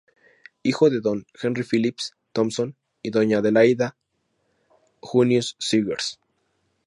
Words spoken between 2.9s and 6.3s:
y doña "Adelaida Huneeus Zegers".